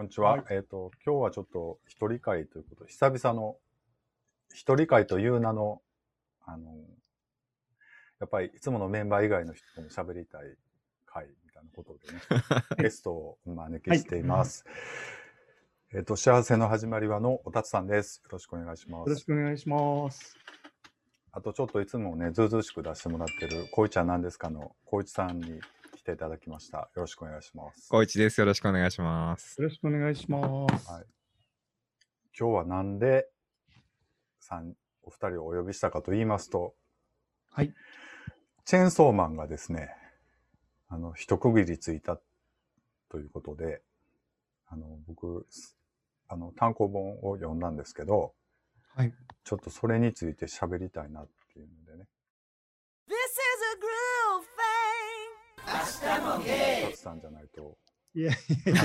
[0.00, 0.30] こんにちは。
[0.30, 3.56] はいえっ、と、今日はちょっと一人会ということで、久々の
[4.50, 5.82] 一人会という名の、
[6.46, 6.72] あの、
[8.18, 10.56] やっぱりいつものメンバー以外の人とも喋りたい
[11.04, 12.20] 会みたいなことでね、
[12.82, 14.64] ゲストをお招きしています。
[15.92, 18.22] えっ、と、幸せの始まりはのおたつさんです。
[18.24, 19.26] よろしくお願いしまよろしす。
[19.26, 20.34] くお願いします。
[21.30, 25.60] あとちょっといつもね、ずうずうしく出してもらってる、こいちゃんなんですかの、こいちさんに
[26.00, 26.78] 来ていただきました。
[26.78, 27.88] よろしくお願いします。
[27.90, 28.40] 高一です。
[28.40, 29.60] よろしくお願いします。
[29.60, 30.90] よろしくお願いします。
[30.90, 31.04] はい
[32.38, 33.28] 今日はなんで
[34.38, 36.74] 三お二人をお呼びしたかと言いますと、
[37.50, 37.74] はい。
[38.64, 39.90] チェーンソーマンがですね、
[40.88, 42.18] あの、一区切りついた
[43.10, 43.82] ということで、
[44.68, 45.46] あの、僕、
[46.28, 48.32] あの、単行本を読んだんですけど、
[48.94, 49.12] はい。
[49.44, 52.06] ちょっとそれについて喋りたいなっていうのでね、
[53.06, 53.14] This
[55.66, 56.90] a groove thing.
[56.90, 57.76] タツさんじゃないと
[58.14, 58.34] いやい
[58.66, 58.82] やいや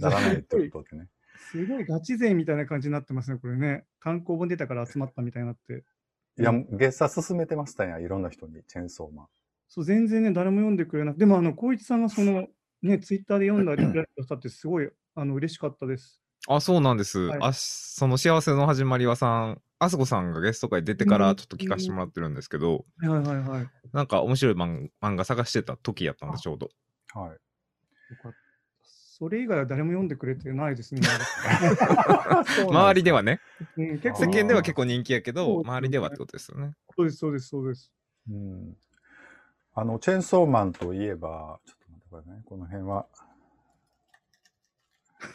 [0.00, 1.08] ならないということでね。
[1.50, 3.84] すごいガチ勢みたいな感じになってますね、これね。
[4.00, 5.84] 単行本出たから集まったみたいになって。
[6.38, 9.26] いや、月差進めてましたんや、いろんな人に、チェーンソーマン。
[9.68, 12.48] そう、全然ね、誰も読んでくれなくて、でも、あの、光一さんがその、
[12.82, 16.20] ね、ツイッターで読んだりくださって、すごい、あの、嬉しかったです。
[16.48, 17.18] あ、そうなんです。
[17.18, 23.60] はいあ、その幸せの始まりはさん、あすこさんがゲスト会出てかうんらちょっと聞かせてもらってるんですけど、はいはいはいはい。
[23.62, 26.68] よなんか面白い漫漫画探してた時やったんで、ちょうど。
[27.14, 27.38] はい。
[28.84, 31.00] それ以外は誰も読んでくれてないですね。
[32.70, 33.40] 周りではね、
[33.76, 36.74] うん、結構世間では結構人気やけど、周りではってことですよね。
[36.96, 37.92] そうです、そうです、そうです。
[38.30, 38.76] うん
[39.74, 42.42] あの、チェーンソーマンといえば、ちょっと待ってくださいね。
[42.44, 43.06] この辺は。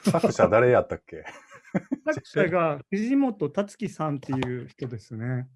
[0.04, 1.26] 作者誰やったっけ？
[2.06, 5.48] 作者が藤本達樹さんっていう人ですね。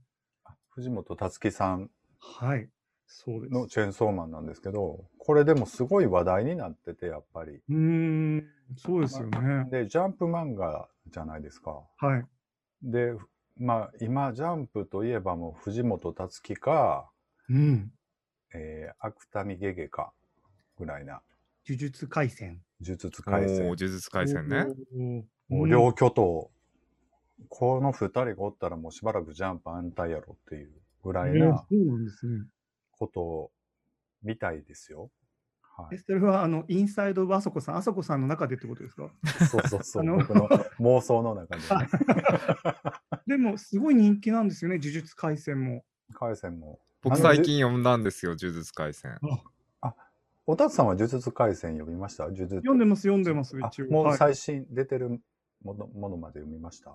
[0.69, 2.69] 藤本達樹さんはい。
[3.07, 3.53] そうです。
[3.53, 7.51] のチェーンソーマンなんですけど、これでもすごい話題になってて、やっぱり。
[7.51, 9.69] うーん、そうですよね。
[9.69, 11.83] で、ジャンプ漫画じゃないですか。
[11.97, 12.25] はい。
[12.81, 13.13] で、
[13.57, 17.11] まあ、今、ジャンプといえばもう藤本達樹か、
[17.49, 17.91] うん。
[18.53, 20.13] えー、芥見ゲゲか、
[20.77, 21.21] ぐらいな、
[21.67, 22.61] 呪術廻戦。
[22.81, 23.75] 呪術おー、廻戦呪。
[23.75, 25.27] 術廻戦ね。
[25.51, 26.49] もう両巨頭、
[27.49, 30.71] この二人がおったらもうしばらくジャンプ安泰やろっていう
[31.03, 31.65] ぐらいうんな。
[32.91, 33.51] こと
[34.23, 35.09] みたいですよ。
[35.77, 35.97] はえ、い。
[35.99, 39.11] それは、あの、インサイドはあそこさん、あそこさんの中でってことですか？
[39.49, 40.03] そうそうそう。
[40.03, 40.47] あの僕の
[40.79, 41.89] 妄想の中でね。
[43.27, 45.83] でも、すごい人気なんですよね、呪術廻戦も。
[46.13, 46.79] 海戦も。
[47.01, 49.17] 僕最近読んだんですよ、呪術廻戦。
[50.47, 52.23] おたつさんは呪術廻戦読みました？
[52.25, 53.87] 呪術読んでます、読んでます、あ一応。
[53.91, 55.21] もうはい最新出てる
[55.63, 56.91] ものものまで読みました？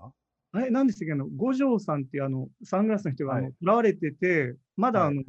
[0.53, 5.25] あれ、なんでしたっけ、あの、五条さんっていう、あの、サングラスの人が、はい、囚われてて、まだ、はいあの、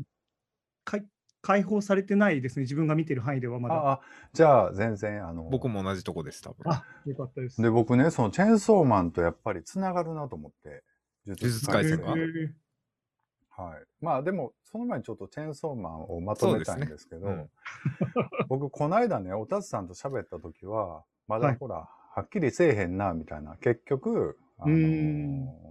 [0.84, 1.06] かい
[1.42, 3.76] 解放されてないですね、自分が見てる範囲ではまだ。
[3.76, 4.02] ああ、
[4.34, 6.72] じゃあ全然あの、僕も同じとこです、多分。
[6.72, 7.62] あ、よかったです。
[7.62, 10.84] で、僕ね、そのチェーンソーマンとやっぱりつながるなと思って。
[11.26, 13.84] 呪術廻戦がはい。
[14.00, 17.50] まあでも、その前にちょっとチェーンソーマンをまとめたいんですけど、そうですね
[18.48, 21.90] 僕、この間ね、おたつさんと喋った時は、まだはいほら、は
[22.22, 23.56] っきりせえへんな、みたいな。
[23.58, 25.68] 結局、あのうー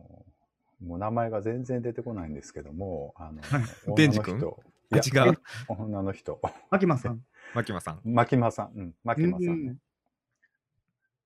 [0.85, 3.41] もう名前が全然出てこないんですけども、あの、
[3.97, 4.39] デンジ君？
[4.39, 5.39] いや違う。
[5.69, 6.41] 女の人。
[6.71, 7.25] 秋間さん。
[7.55, 8.01] 牧間さん。
[8.05, 8.73] 牧間さん。
[8.79, 9.81] うん、牧間さんねうん。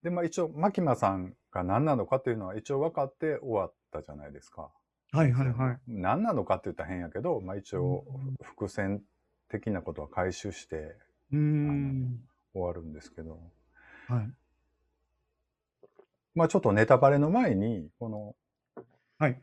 [0.03, 4.70] で、まあ一応、牧間さんが何なのかというのは一応分かって終わったじゃないですか。
[5.12, 5.78] はいはいはい。
[5.88, 9.02] 何なのかって言ったら変やけど、まあ一応うん、伏線
[9.48, 10.97] 的なことは回収して
[11.32, 12.25] うーん。
[12.54, 13.41] 終わるんですけど、
[14.08, 14.32] はい。
[16.34, 18.34] まあちょっとネタバレの前に、この、
[19.18, 19.41] はい。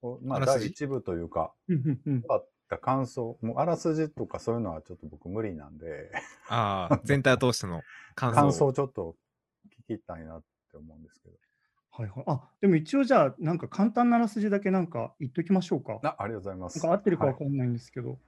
[0.00, 6.10] こうまああらすじ第一部というか、うんうんうん終わった感想、もうあらすじとかそういうのはちょっと僕無理なんで、
[6.48, 7.82] ああ、全体を通しての
[8.14, 8.36] 感想。
[8.36, 9.16] 感想をちょっと
[9.88, 11.34] 聞きたいなって思うんですけど。
[11.90, 12.24] はいはい。
[12.28, 15.98] あ、でも一応じゃあ、なんか簡単なあらすじだけなんか言っときましょうか。
[16.02, 16.78] あありがとうございます。
[16.78, 18.18] なんか合ってるかわはいかんないんですけど、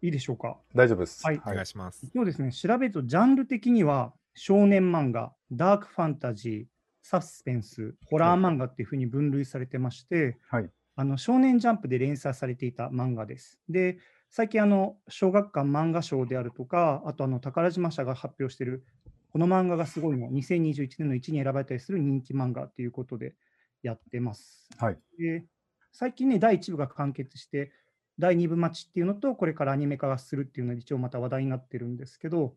[0.00, 0.56] い、いでしょうか？
[0.74, 1.26] 大丈夫です。
[1.26, 2.06] はいお願いします。
[2.06, 6.64] 一応ですね、調べるとジャンル的には少年漫画、ダークファンタジー、
[7.02, 10.70] サスペンス、ホラー漫画っていうふうに分類されてまして、はい。
[10.96, 13.58] あの少年ジャンプで連載されていた漫画です。
[13.68, 13.98] で、
[14.28, 18.84] 最近あの小学館漫画賞であるとか、あとあの宝島社が発表している
[19.30, 23.34] この漫画がすごいの2021年の1位に選ばれたりする人気漫画ということで
[23.82, 24.68] やってます。
[24.78, 24.98] はい。
[25.18, 25.44] で
[25.92, 27.72] 最近ね、第1部が完結して、
[28.18, 32.54] 第2部待ちっていうのと、これからアニメ化するっていうのが一応また話題になってるんですけど、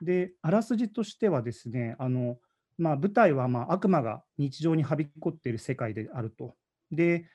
[0.00, 2.38] で、あらすじとしてはですね、あの
[2.76, 6.54] まあ、舞台はまあ悪魔が日常にはびこっている世界であると。
[6.90, 7.26] で、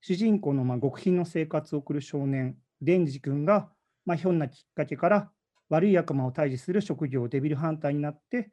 [0.00, 3.70] 主人公のまあ極貧の生活を送る少年、デンジ君が、
[4.04, 5.30] まあ、ひょんなきっかけから
[5.70, 8.52] 悪い悪魔を退治する職業デビルハンターになって、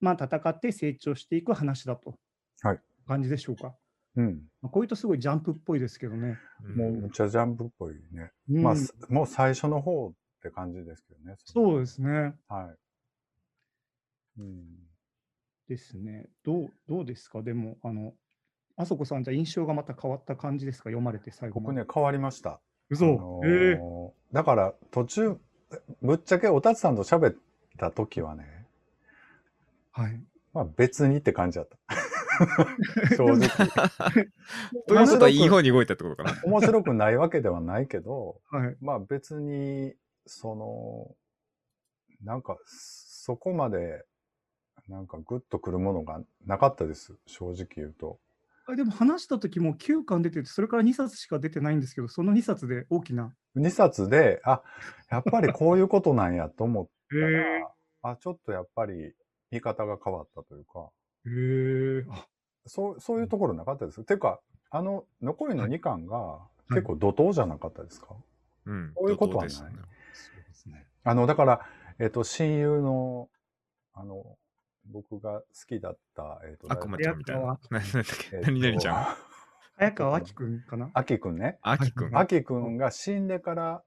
[0.00, 2.14] まあ、戦って成長していく話だと。
[2.62, 3.74] はい感じでしょうか。
[4.16, 4.42] うん。
[4.60, 6.38] まあ、こういうとすごいジャンプっぽいですけどね。
[6.76, 8.30] もう、むっちゃジャンプっぽいね。
[8.50, 10.12] うんまあ、すもう最初の方っ
[10.42, 11.36] て感じですけどね。
[11.44, 12.34] そうですね。
[12.48, 12.72] は
[14.38, 14.40] い。
[14.40, 14.64] うん。
[15.68, 16.26] ですね。
[16.44, 17.42] どう、どうですか？
[17.42, 18.14] でも、あの、
[18.76, 20.90] あそこさん、じゃあ印象がまた変わった感じですか？
[20.90, 21.60] 読まれて最後。
[21.60, 22.60] 僕ね、変わりました。
[22.90, 25.36] 嘘、あのえーだから途中、
[26.00, 27.36] ぶっちゃけおたつさんと喋っ
[27.78, 28.66] た時はね、
[29.90, 30.20] はい。
[30.54, 31.78] まあ別にって感じだった。
[33.16, 33.48] 正直。
[34.88, 36.42] ということはいい方に動いたってことかな。
[36.44, 38.76] 面白くないわけではないけど、はい。
[38.80, 39.94] まあ別に、
[40.26, 41.14] その、
[42.24, 44.04] なんか、そこまで、
[44.92, 47.14] なんかグッとくるものがなかったです。
[47.26, 48.18] 正直言うと。
[48.66, 53.34] あでも話した時も9巻出てて、それから2冊しか出てないんですけど、その2冊で大きな。
[53.56, 54.62] 2冊で、あ、
[55.10, 57.64] やっぱりこういうことなんやと思ったら、へ
[58.02, 59.14] あ、ちょっとやっぱり
[59.50, 60.90] 見方が変わったというか、
[61.26, 61.30] え。
[61.30, 61.32] へ
[62.00, 62.04] え。
[62.10, 62.26] あ
[62.66, 64.04] そう、そういうところなかったです。
[64.04, 64.40] ていうか、
[64.70, 66.38] あの、残りの2巻が
[66.70, 68.08] い結構怒涛じゃなかったですか、
[68.66, 68.92] うん。
[68.94, 69.60] そういうことはないね
[70.12, 70.86] そうですね。
[71.02, 71.66] あの、だから、
[71.98, 73.28] えっ、と、親友の、
[73.94, 74.38] あの、
[74.86, 77.58] 僕が好きだった、えっ、と、悪魔ちゃんみたいな。
[77.70, 78.36] 早何だっけ？
[78.36, 79.06] えーと何々ちゃん
[79.76, 80.90] 早川明君かな？
[80.94, 81.58] アキくんね。
[81.62, 82.16] あきくん。
[82.16, 83.82] アキくんが死んでから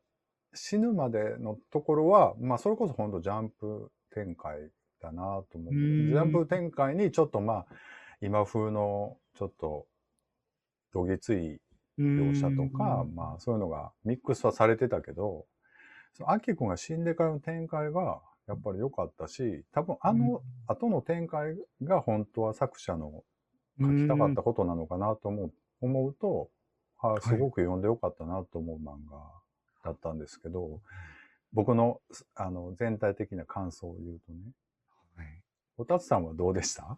[0.54, 4.72] 死ぬまでのところは、まあ、それこそ本当ジャンプ展開
[5.02, 5.74] だなと思う。
[5.74, 7.66] ジャンプ展開にちょっとまあ、
[8.22, 9.88] 今風のちょっと、
[10.94, 11.60] どぎつい
[12.00, 15.46] 描写とか、まあそういうのがミックスはされてたけど、
[16.14, 23.24] そのアキ君が死んでからの展開がやっぱり良かったし、多分あの後の展開が本当は作者の
[23.80, 26.50] 書きたかったことなのかなと思う思うと、
[27.00, 29.18] あすごく読んでよかったなと思う漫画
[29.84, 30.82] だったんですけど、
[31.54, 32.02] 僕の
[32.36, 34.40] あの全体的な感想を言うとね、
[35.16, 35.42] はい。
[35.78, 36.84] おたつさんはどうでした？
[36.88, 36.98] あん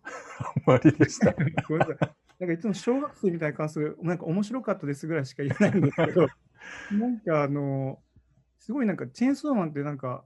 [0.66, 1.34] まりでした。
[1.34, 2.16] ごめんなさい。
[2.40, 6.28] なんかいつも小学生みたいな感想で、なんか面白かったですぐらいしか言えないんですけど、
[6.94, 8.00] なんかあの、
[8.60, 10.24] すごいなんかチェーンソーマンってなんか、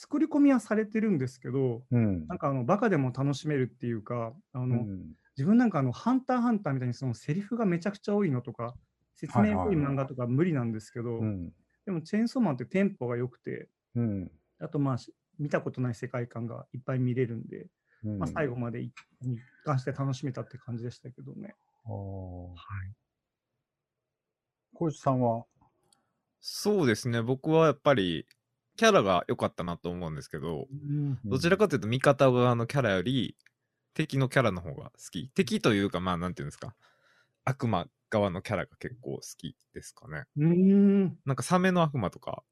[0.00, 2.26] 作り込みはされてるんですけど、うん。
[2.26, 5.12] なんかあの、バカでも楽しめるっていうか、あの、うん。
[5.36, 8.74] 自分なんかあの、ハンターハンターみたいにそのセリフがめちゃくちゃ多いのとか、
[9.14, 11.52] 説明多い漫画とか無理なんですけど、うん。
[11.84, 14.30] でもチェーンソーマンってテンポが良くて、うん。
[14.58, 17.66] あとまあ、し見たことない世界観がいっぱい見れるんで、
[18.02, 18.18] うん。
[18.20, 18.94] まあ、最後まで一
[19.66, 21.54] 貫して楽しめたって感じでしたけどね。
[21.84, 22.54] は
[22.88, 22.92] い。
[24.72, 25.44] 小石さんは、
[26.40, 27.20] そうですね。
[27.20, 28.26] 僕はやっぱり、
[28.80, 30.66] キャラが良かったなと思うんですけど、
[31.26, 33.36] どちらかというと味方側のキャラより、
[33.92, 35.28] 敵のキャラの方が好き。
[35.34, 36.74] 敵というか、まあ、なんていうんですか。
[37.44, 40.24] 悪魔側のキャラが結構好きですかね。
[40.34, 41.18] うーん。
[41.26, 42.42] なんかサメの悪魔とか、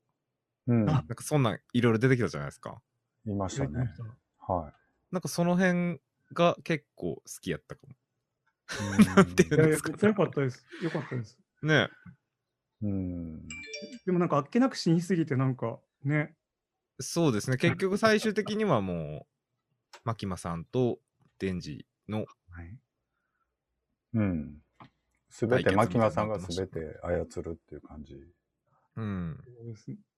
[0.67, 2.79] うん、あなんかそんなんいろいろ出てきたじゃないですか。
[3.27, 3.91] いましたね。
[4.39, 4.71] は
[5.11, 5.99] なんかその辺
[6.35, 7.95] が結構好きやったかも。
[9.01, 9.07] い。
[9.17, 10.63] なんていうんですかっちゃ良かったです。
[10.83, 11.39] 良かったです。
[11.63, 11.89] ね
[12.83, 13.49] うん。
[14.05, 16.35] でもなんかあっけなく死にすぎて、なんかね、
[17.01, 17.57] そうですね。
[17.57, 19.27] 結局最終的にはも
[19.95, 20.99] う、牧間さんと
[21.39, 22.27] デンジの、
[24.15, 24.57] うん。
[25.31, 28.17] すべて、牧間さんがすべて操るっていう感じ。
[28.97, 29.39] うん。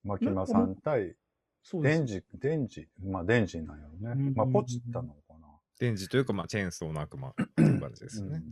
[0.04, 1.16] 牧間さん対
[1.62, 1.98] そうです。
[1.98, 4.24] デンジ、デンジ、まあデンジなんやろうんうんうん。
[4.26, 5.48] ねまあポチったのかな。
[5.78, 8.42] デンジというか、まあ、チェーンソーの悪魔っていう感じですよね。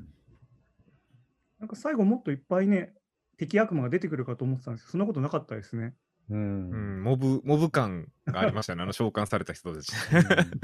[1.58, 2.94] なんか最後もっといっぱいね、
[3.36, 5.94] 敵悪魔が出てくるかと思ってたんですけど、そんなことなかったですね。
[6.30, 6.34] う。
[6.34, 8.82] うんん、モブ、モブ感がありましたね。
[8.82, 9.92] あの召喚された人たち。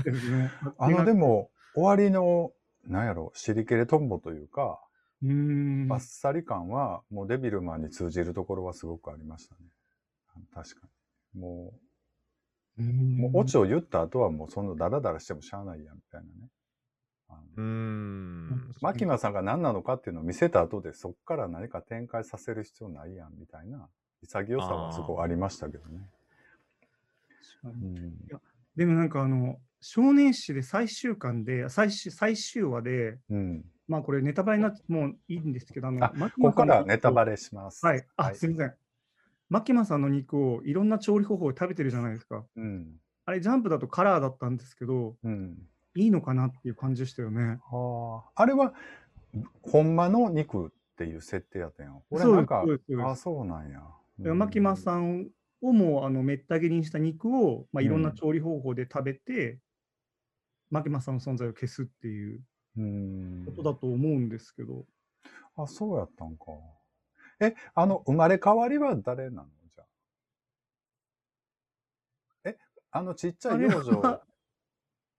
[0.04, 2.52] ですねあの、でも、も、終わりの、
[2.86, 4.80] なんやろ、シリケレトンボというか、
[5.22, 5.88] うーん。
[5.88, 9.60] バッサリ感は、もうデビルマンに通じるところはすごくありましたね。
[10.52, 10.86] 確か
[11.34, 11.40] に。
[11.40, 11.72] も
[12.78, 16.50] う、もうオチを言った後はもうそんなダラダラしてもしゃあないやんみたいなね。
[17.28, 18.74] あうん。
[18.80, 23.88] 牧野さんが何なのかっていうのを見せた後でそっから何か展開させる必要ないやんみたいな
[24.26, 26.08] 潔さはすごいありましたけどね。
[27.64, 28.40] うん
[28.76, 33.64] でもなんかあの、少年誌で最終巻で、最終最終話で、うん。
[33.86, 37.32] まあこれネタバレになってもういいんですけど、あの、ここからネタバレ。
[37.32, 37.84] レします。
[37.84, 38.04] はい。
[38.16, 38.74] あ、すみません。
[39.50, 42.44] 牧間さんの肉をいろんな調理方法で食べてるじゃないですか。
[42.56, 42.96] うん。
[43.26, 45.58] あれ、ジャンプだとカラーだったんですけど、うん。
[45.94, 47.60] いいのかなっていう感じでしたよね。
[47.70, 48.42] ああ。
[48.42, 48.74] あれは、
[49.62, 52.02] ほんまの肉っていう設定やったんやん。
[52.10, 52.64] 俺なんか
[53.04, 53.82] あ、そうなんや。
[54.18, 55.22] で牧間さん。
[55.22, 55.30] ん
[55.64, 59.58] をもうあのめった切りにした肉を、まあ、いろんなうん調理方法で食べて、
[60.70, 62.42] 牧間さんの存在を消すっていう
[62.76, 64.84] うんことだと思うんですけど、
[65.56, 66.44] あ、そうやったんか。
[67.40, 69.48] え、あの、生まれ変わりは誰なの？
[69.74, 69.86] じゃあ。
[72.44, 72.58] え、
[72.90, 74.22] あのちっちゃい幼女 は、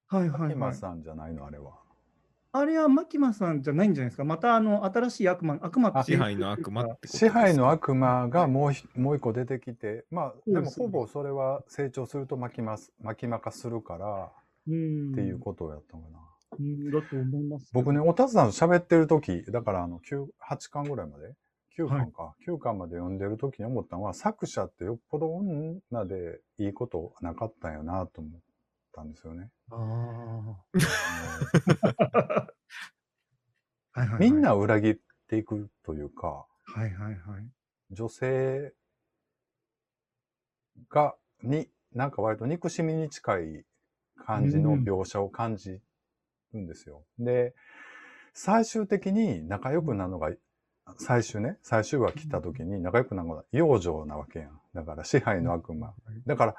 [0.07, 0.53] はいはい、はい。
[0.53, 1.84] 今さんじゃないの、あれは。
[2.57, 4.23] あれはマキマさんじゃないんじゃないですか？
[4.23, 14.31] またあの新しい悪魔、悪魔って支配の悪魔支配の悪魔がもうひもう一個出てきて、まあ、でもほぼそれは成長すると巻きます、巻きまかするから
[14.67, 16.19] うんっていうことをやったのかな。
[16.59, 17.69] うんだと思います。
[17.73, 21.33] 僕ね、おたつさんと喋ってる時だからあの、9、8巻ぐらいまで
[21.77, 22.33] ?9 巻か。
[22.47, 28.41] 9巻まで読んでる時に思ったのは、作者ってよっぽど女でいいことなかったんよなと思っ
[28.93, 29.49] たんですよね。
[29.71, 29.77] ああ。
[33.95, 34.97] はいはいはいみんなを裏切っ
[35.29, 37.15] ていくというか、はいはいはい。
[37.91, 38.73] 女性
[40.89, 43.65] が、に、なんか割と憎しみに近い
[44.25, 45.79] 感じの描写を感じ
[46.53, 47.03] るんですよ。
[47.19, 47.53] で、
[48.33, 50.31] 最終的に仲良くなるのが、
[50.97, 54.59] 最終ね、最終話来た時に仲良くなるのが幼女なわけやん。
[54.73, 55.93] だから支配の悪魔。
[56.25, 56.55] だから、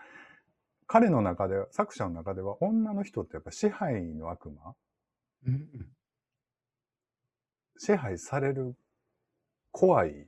[0.87, 4.75] 彼の中では、作者の中では女の人ってやっぱ支配の悪魔？
[5.47, 5.69] うん
[7.79, 8.75] 支配される
[9.71, 10.27] 怖い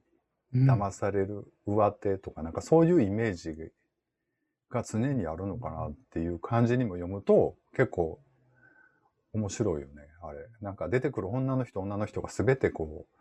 [0.52, 3.54] うん騙される上手とか、なんかそういうイメージ
[4.70, 8.20] が常にあるのかなっていう感じにも読むと、結構
[9.32, 10.38] 面白いよね、あれ。
[10.60, 13.16] なんか出てくる女の人、女の人が全てこう、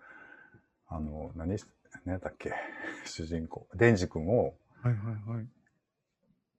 [0.88, 1.66] あの、何し、
[2.06, 2.54] 何だっけ、
[3.06, 5.48] 主人公、デンジ君をはいはいはい。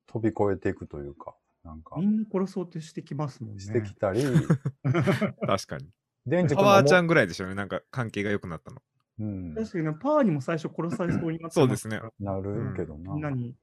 [0.09, 1.35] 飛び越えていくというか、
[1.65, 3.61] なんかみ、んな殺そうとしてきますもんね。
[3.61, 4.21] してきたり、
[5.47, 5.87] 確かに。
[6.27, 7.47] デンジパワーちゃんぐらいでしょ？
[7.47, 7.55] うね。
[7.55, 8.83] なんか関係が良くなったの。
[9.21, 13.37] うん、確かにね、パーにも最初殺されそうになってそうですねまなるけどすからみんなな。
[13.37, 13.55] に。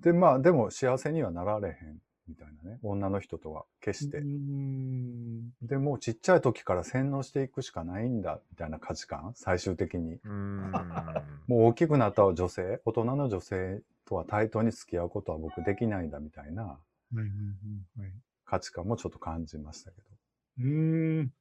[0.00, 2.78] で、まあ、でも幸せにはなられへんみたいなね。
[2.82, 4.24] 女の人とは決してう。
[4.24, 9.32] んでもうちっちゃい時から洗脳していくしかないんだみたいな価値観？
[9.34, 10.72] 最終的にうーん。
[11.48, 12.80] もう大きくなった女性？
[12.86, 16.78] 大人の女性とは対等に付き合うことは僕できないんだみたいな
[18.44, 20.10] 価値観もちょっと感じましたけど
[20.58, 21.32] うーん。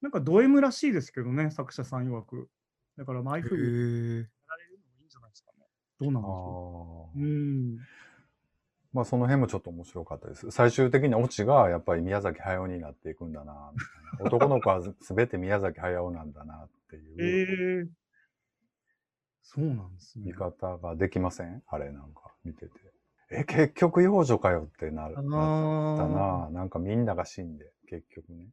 [0.00, 2.48] なんかド M らしいですけどね、作者さん曰く。
[2.96, 5.66] だから、まあああいうふうにやられるのもいいんじゃないですかね。
[6.00, 7.18] どうなんでしょう。
[7.20, 7.78] うん。
[8.92, 18.01] まあその辺もちょっと面白かったです最終的なオチがやっぱり宮崎駿になっていくんだなみたいな男の子は全て宮崎駿なんだなっていう ええ
[19.42, 20.26] そうなんですね。
[20.26, 21.62] 見方ができません？
[21.66, 22.72] あれなんか見てて
[23.30, 28.48] え結局幼女かよってなるあなーったななんかみんなが死んで、結局ね。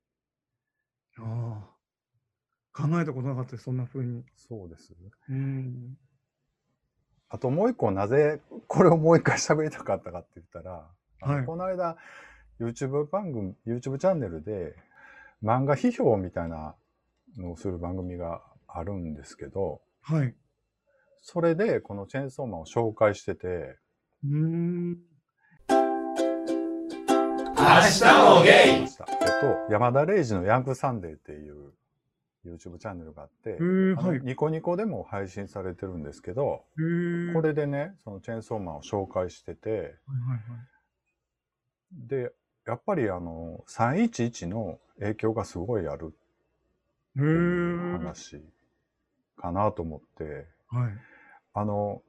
[1.20, 2.82] ああ。
[2.88, 4.24] 考えたことなかったです、そんな風に。
[4.36, 4.94] そうです。
[5.30, 5.98] うん。
[7.28, 10.88] あともう一個なぜこれをもう一回喋りたかったかって言ったら、
[11.22, 11.98] はいこの間
[12.60, 14.76] YouTube 番組、YouTube チャンネルで
[15.44, 16.76] 漫画批評みたいな
[17.38, 20.34] のをする番組があるんですけど、はい。
[21.22, 23.78] それでこのチェーンソーマンを紹介してて、
[24.24, 24.98] うーん。
[27.60, 28.04] 明日
[28.36, 31.74] もゲイえっと、山田礼二のヤングサンデーっていう
[32.46, 33.58] YouTube チャンネルがあって、
[33.96, 34.22] はい。
[34.24, 39.94] ニコニコでも配信されてるんですけど、えー、これでね、そのチェーンソーマンを紹介してて、はいはいは
[42.06, 42.08] い。
[42.08, 42.32] で、
[42.66, 46.12] やっぱりあの、311の影響がすごいあるへっ
[47.14, 48.42] ていうー話
[49.38, 50.92] かなと思って、はい。
[51.54, 52.02] あの、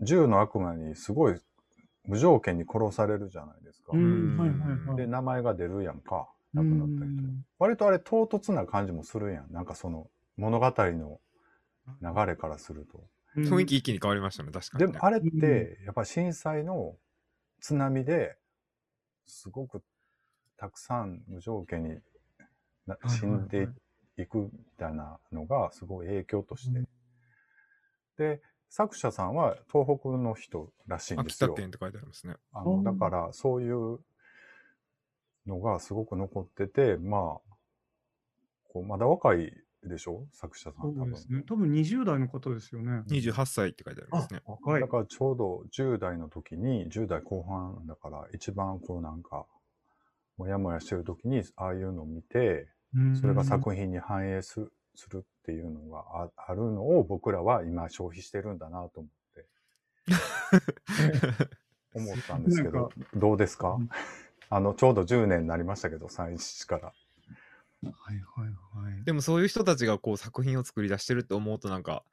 [0.00, 1.40] 銃の悪魔にすごい
[2.04, 3.92] 無条件に殺されるじゃないですか。
[4.96, 7.44] で、名前が出るやんか、亡くなった人うん。
[7.58, 9.52] 割とあれ唐突な感じもするやん。
[9.52, 11.20] なんかその物語の
[12.02, 13.04] 流れからすると。
[13.36, 14.92] 雰囲気一気に変わりましたね、確かに、ね。
[14.92, 16.96] でもあれって、やっぱり震災の
[17.60, 18.36] 津波で
[19.26, 19.82] すごく
[20.56, 21.98] たくさん無条件に
[23.06, 23.68] 死んで
[24.16, 26.80] いくみたいなのがすごい影響として。
[28.16, 31.48] で、作者さんは東北の人らしいんですよ。
[31.50, 32.34] 秋田県って書いてありますね。
[32.52, 33.98] あのうんだからそういう
[35.46, 37.20] のがすごく残ってて、まあ、
[38.72, 39.52] こうまだ若い
[39.84, 40.26] でしょ？
[40.32, 41.12] 作者さん多分。
[41.12, 41.44] ね。
[41.48, 43.02] 多分20代の方ですよね。
[43.08, 44.40] 28歳って書いてありますね。
[44.46, 44.88] 若いだ。
[44.88, 49.46] からちょうど10代の時に、10代後半だから一番こうなんか、
[50.36, 52.68] もやもやしてる時に、ああいうのを見て、
[53.20, 59.46] それが作品に反映するするっていうのがああるのを僕らは今消費してるんだなと思って、
[61.94, 63.74] 思ったんですけど、どうですか？
[63.74, 63.88] うん
[64.48, 66.86] あの、ちょうど10年になりましたけど、311から。
[66.86, 66.92] は
[68.12, 69.04] いはいはい。
[69.04, 72.04] でもそういう人たちがこう作品を作り出してるって思うとなんか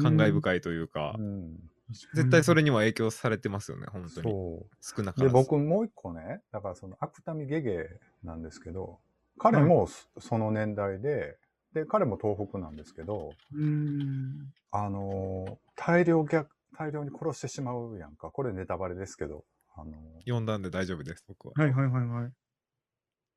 [0.00, 1.70] 感慨深いというか、うん。
[2.14, 4.30] 絶対それには影響されてますよね、本当に。
[4.30, 4.76] そう。
[4.80, 5.32] 少なからず。
[5.34, 7.88] で、僕もう一個ね、だからその、芥見ゲゲ
[8.24, 8.98] なんですけど、
[9.38, 11.38] 彼もそその年代で、
[11.74, 14.52] で、彼も東北なんですけど、うーん。
[14.72, 16.46] あのー大量虐、
[16.76, 18.30] 大量に殺してしまうやんか。
[18.30, 19.92] これネタバレですけど、あの、
[20.24, 21.52] 読んだんで大丈夫です、僕は。
[21.56, 22.32] はいはいはいはい。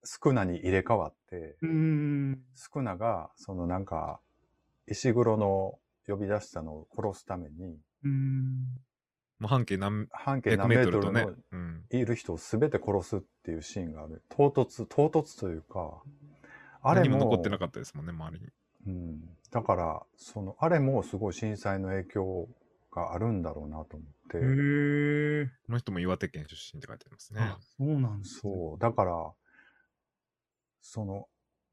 [0.03, 2.43] スクナに入れ替わって、うーん。
[2.55, 4.19] スクナが、そのなんか、
[4.87, 8.57] 石黒の呼び出したのを殺すために、うーん。
[9.39, 11.33] もう半径何半径百何メートルの。
[11.51, 11.85] うん。
[11.89, 14.23] いる人を全て殺すっていうシーンがある。
[14.29, 16.01] 唐突、唐突というか、
[16.83, 18.51] あれ何もも、残ってなかったですもんね、周りに。
[18.85, 22.47] うん、だから、その、あれもすごい震災の影響
[22.91, 24.41] があるんだろうなと思って、へ
[25.43, 25.45] え。
[25.65, 27.57] この人も岩手県出身って書いてありますねあ。
[27.77, 28.53] そうなんですね。
[28.53, 29.31] そう、だから、
[30.81, 31.27] その、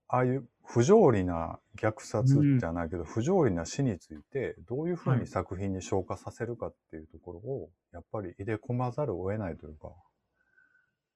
[0.08, 9.92] ああいう不条理な虐殺じゃないけど、不条理な死について、どういうふうはいに作品に消化させるかっていうところを、やっぱり入れ込まざるを得ないというか、っ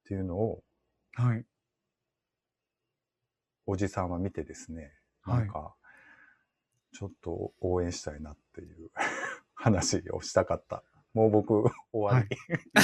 [0.06, 0.62] ていうのを、
[1.14, 1.44] はい。
[3.66, 4.92] おじさんは見てですね、
[5.22, 5.74] はいなんか、
[6.92, 8.90] ちょっと応援したいなっていう
[9.54, 10.82] 話をしたかった。
[11.12, 12.36] もう僕、終わり。
[12.36, 12.80] 以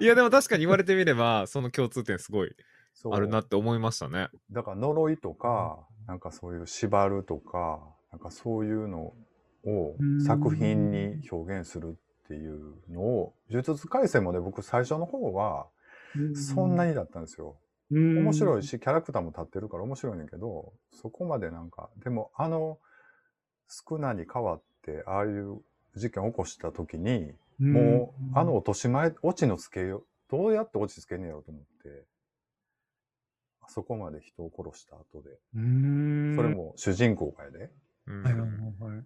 [0.00, 2.54] いや、でも確かに言われてみれば、その共通点すごい
[3.10, 4.28] あるなって思いましたね。
[4.50, 7.80] だから呪いとか、なんかそういう縛るとか、
[8.12, 9.14] なんかそういうの
[9.64, 15.66] をうん作品に表現するっていうのを、呪術廻戦もね、僕最初の方は
[16.34, 17.56] そんなににだったんですよ。
[17.90, 18.62] 面面白い。
[18.62, 22.78] し、キャラクターも立ってるから面白いねんけど、そこまでなんか、でもあの、
[23.68, 25.60] 少なに変わって、ああいう
[25.94, 32.04] 事件を起こした時に、もう、あの、落とし前、オチのつけよう、どうやってオチつけねえよと思って、
[33.62, 36.36] あそこまで人を殺した後で、う。
[36.36, 37.70] それも主人公がやで、
[38.06, 39.04] うんはいはいはいはい。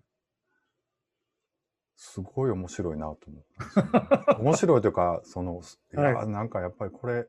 [1.96, 5.60] すごい面白いなと思ったんですよね、面白いというか、その、
[5.94, 7.25] いや、はなんかやっぱりこれっ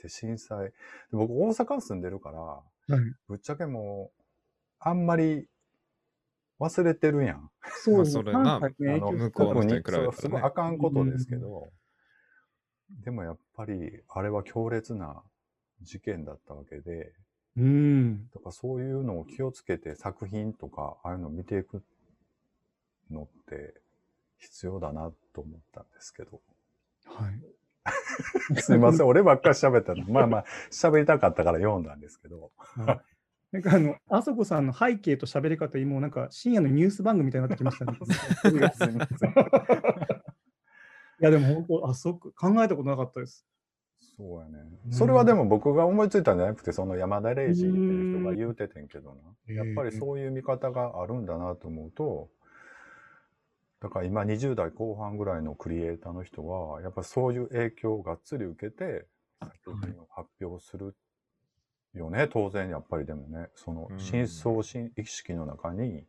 [0.00, 0.72] て震災、で
[1.12, 2.64] 僕大阪住んでるから、はい。
[3.28, 4.22] ぶっちゃけもう、
[4.80, 5.46] あんまり
[6.58, 7.50] 忘れてるやん。
[7.82, 11.70] そうまあそれな関西ねあの向こうの人に比べたらねすごいあかんことですけど、
[13.04, 15.22] でもやっぱり、あれは強烈な
[15.82, 17.12] 事件だったわけで、
[17.56, 18.28] うん。
[18.34, 21.82] だからそういうのを気をつけて作品とか、ああいうのを見ていく
[23.10, 23.74] のって
[24.38, 26.40] 必要だなと思ったんですけど。
[27.06, 27.40] はい。
[28.60, 30.04] すいません、俺ばっかり喋ったの。
[30.06, 32.50] まあまあ、喋りたかったから読んだんですけど。
[32.76, 33.00] はい
[33.52, 37.98] なんかあの、あそこさんの背景と喋り方、もうなんか深夜のニュース番組みたいになってきましたね。
[37.98, 38.84] す
[41.20, 43.44] いや、でも本当、あ、そっか、考えたことなかったです。
[44.16, 44.58] そうやね。
[44.86, 49.16] うんそれはでも僕が思いついたんじゃなくて、その山田礼二っていう人が言うててんけどな。
[49.48, 52.28] うんやっぱりそういう見方があるんだなと思うと、
[53.80, 59.06] だから今20代後半ぐらいのクリエイターの人は、やっぱりそういう影響をがっつり受けて、
[59.64, 60.94] 作品を発表する
[61.94, 62.28] よね。
[62.28, 66.04] 当然やっぱりでもね、そのうん深層心意識の中に、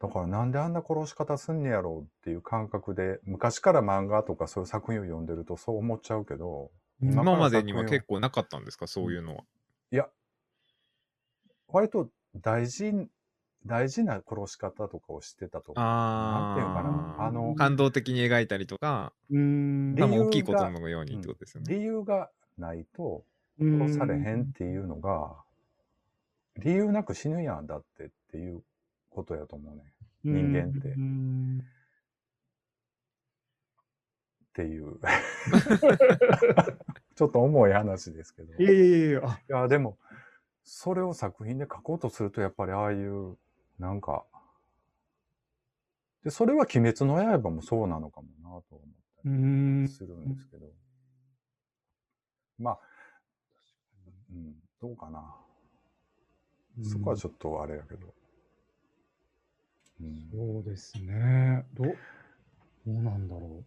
[0.00, 6.70] だからなんであんな殺し方すんねやろうっていう感覚で、昔から漫画とかそういう作品を読んでるとそう思っちゃうけど、
[7.02, 9.44] うん今までには結構なかったんですか、そういうのは。
[9.90, 10.10] いや、
[11.68, 13.08] 割と大事、
[13.66, 15.84] 大事な殺し方とかをしてたと思う。
[15.84, 19.94] なんていうのかなああのー感動的に描いたりとか、うーん。
[19.94, 21.74] 大きいことのようにってことですよね。
[21.74, 23.24] 理由がないと
[23.58, 25.36] うん殺されへんっていうのが、
[26.56, 28.62] 理由なく死ぬやんだってっていう
[29.10, 29.82] ことやと思うね。
[30.24, 31.60] 人間ってうん
[34.50, 34.98] っていう。
[37.14, 38.54] ちょっと重い話ですけど。
[38.62, 39.98] いやいやいやいや、あ、いや、でも、
[40.64, 43.36] それを作品で書こうとすると、やっぱりああいう、
[43.80, 44.24] なんか、
[46.22, 49.32] で、それは鬼滅の刃もそうなのかもなと思ったうり
[49.84, 49.88] ん。
[49.88, 50.66] するんですけど。
[52.58, 52.78] まあ、
[54.30, 55.34] うん、どうかな。
[56.82, 58.14] そこはちょっとあれやけど。
[60.02, 61.64] うん、そうですね。
[61.72, 61.96] どう、
[62.86, 63.64] どうなんだろ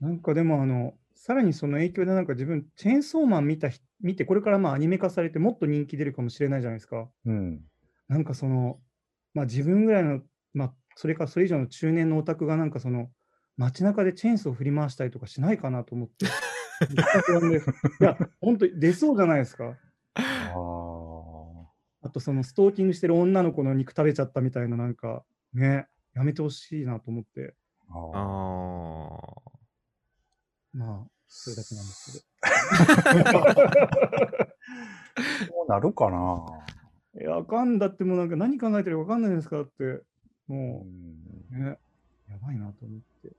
[0.00, 0.04] う。
[0.04, 7.08] なんかでも、あの、さらにその影響で、なんか自分、チェーンソーマン見たひ、見て、これからまあアニメ化されて、もっと人気出るかもしれないじゃないですか。
[7.26, 7.60] うん。
[8.08, 8.80] なんかその、
[9.34, 10.20] まあ自分ぐらいの、
[10.54, 13.10] まあ、それからそれ以上の中年のオタクが、なんかその、
[13.56, 16.26] 街中でチェーンソーを振り回したりとかしないかなと思って。
[16.26, 16.28] い
[18.04, 19.76] や、本当出そうじゃないですか。
[22.02, 27.54] あと、そのストーキングしてる女の子の肉食べちゃったみたいな、なんか、ね、やめてほしいなと思って。
[27.90, 28.18] ああ。
[28.18, 29.60] ああ。
[30.72, 33.44] まあ、それだけなんですけど。
[35.46, 36.59] そうなるかな
[37.18, 40.04] いや、あかんだってもうなんか何考えてるか分かんないんですかって、う
[40.48, 41.78] もんう、ね、
[42.28, 43.30] やばいなと思って。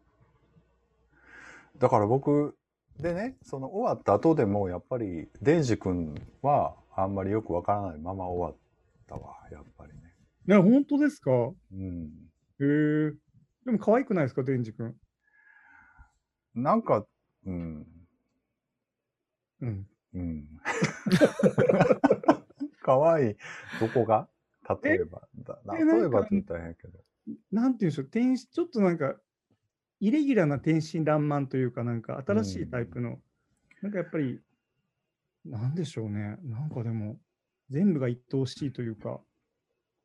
[1.78, 2.58] だから僕
[3.00, 8.58] でね、その終わった後でもやっぱりデイジ君はあんまりよくわからないまま終わっ
[9.08, 10.00] たわ、やっぱりね。
[10.46, 11.32] ね、本当ですか？
[11.32, 12.12] うん。
[12.60, 12.64] へ
[13.08, 13.12] え。
[13.66, 14.96] でも可愛くないですか、デンジ君？
[16.54, 17.06] なんか、
[17.46, 17.88] うん。
[19.62, 19.88] うん。
[20.14, 20.48] うん。
[22.82, 23.36] かわいい。
[23.80, 24.28] どこが？
[24.84, 25.28] 例えば。
[25.38, 27.00] だえ例えばって言ったら変やけど。
[27.52, 29.16] なんていうんでしょう、天使ちょっとなんか、
[30.00, 33.20] イレギュラーな天真爛漫というか、なんか新しいタイプの、
[33.82, 34.42] なんかやっぱり、
[35.46, 37.20] なんでしょうね、なんかでも、
[37.70, 39.22] 全部が愛おしいというか、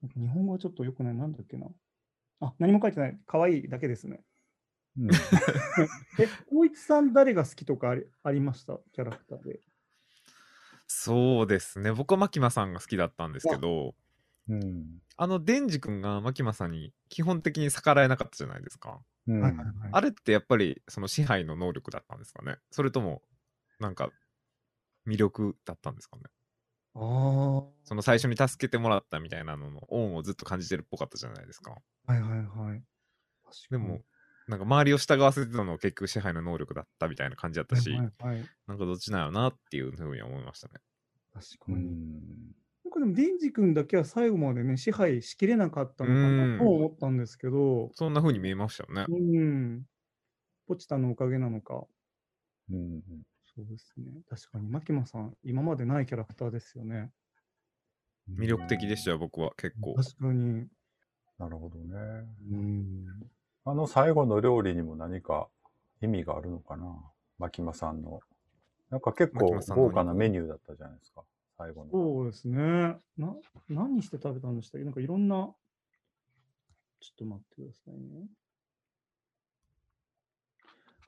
[0.02, 1.66] か日本語はちょっとよくない、なんだっけな。
[2.40, 4.22] あ、何も書いてない、可愛いだけですね。
[4.98, 5.10] うん、
[6.20, 9.60] え、光一さん、誰が好きとかありありました、キャラクターで。
[10.88, 11.92] そうですね。
[11.92, 13.94] 僕はマキマさんが好きだったんですけど、
[14.48, 15.00] うん。
[15.16, 19.00] あの、デンジ君がマキマさんに基本的に逆らえなかったじゃないですか。
[19.92, 23.22] あれってやっぱりその支配の能力だったんですかねそれとも、
[23.80, 24.10] なんか、
[25.06, 26.22] 魅力だったんですかね
[26.94, 26.98] あ
[27.84, 31.76] その最初に助けてもらったみたいなのの恩をずっと感じてるっぽかったじゃないですか。
[32.06, 32.82] あ、はいはいはい。
[33.70, 34.00] でも、
[34.48, 40.74] なんか周りを従わせてたのは結局支配の能力だったみたいな感じだったし、はいはいはい、なんかどっちなんやろなっていうふうに思いましたね。
[41.34, 41.74] 確かに。
[41.74, 42.12] うん。
[42.84, 49.06] なんかでも、デンジ君だけは最後までね、支配しきれなかったのかうんなと思ったんですけど、そんな風に見えましたよね。
[49.08, 49.82] うん。
[50.68, 51.84] ポチタのおかげなのか。
[52.70, 53.02] うん。
[53.54, 54.22] そうですね。
[54.28, 57.10] 確かに、マキマさん、今までないキャラクターですよね。
[58.30, 59.94] 魅力的でしたよ、僕は結構。
[59.94, 60.66] 確かに。
[61.38, 61.94] なるほどね。
[62.50, 63.06] うん。
[63.68, 65.48] あの最後の料理にも何か
[66.00, 66.86] 意味があるのかな？
[67.38, 68.20] 牧間さんの。
[68.90, 71.24] なんか結構豪華なメニューだったじゃないですか。
[71.58, 71.90] 最後の。
[71.90, 72.96] そうですね。
[73.18, 73.34] な、
[73.68, 74.84] 何して食べたんでしたっけ？
[74.84, 75.34] なんかいろんな、
[77.00, 78.28] ちょっと待ってくださいね。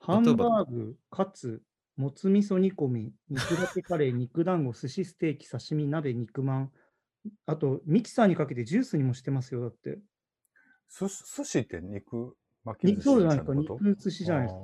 [0.01, 1.61] ハンバーグ、カツ、
[1.95, 6.71] もつ味噌煮込み、肉だけカレー、 肉団子、寿司ステーキ、刺身、鍋、肉まん。
[7.45, 9.99] あと、ミキサーにかけてジュースにもしてますよ、だって。
[10.89, 12.35] す寿司って肉
[12.69, 14.61] 巻き肉寿司そうじゃないですか、肉寿司じゃないですか。